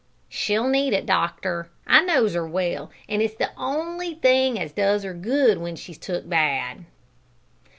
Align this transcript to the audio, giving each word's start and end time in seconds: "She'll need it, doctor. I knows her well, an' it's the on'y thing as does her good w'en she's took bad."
"She'll 0.29 0.67
need 0.67 0.93
it, 0.93 1.05
doctor. 1.05 1.69
I 1.85 2.01
knows 2.01 2.33
her 2.33 2.47
well, 2.47 2.89
an' 3.07 3.21
it's 3.21 3.35
the 3.35 3.51
on'y 3.55 4.15
thing 4.15 4.59
as 4.59 4.71
does 4.71 5.03
her 5.03 5.13
good 5.13 5.57
w'en 5.59 5.75
she's 5.75 5.99
took 5.99 6.27
bad." 6.27 6.85